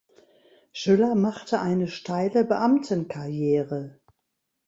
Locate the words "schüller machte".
0.71-1.59